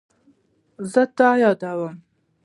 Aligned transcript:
زه 0.91 1.01
تا 1.15 1.29
یادوم 1.41 1.95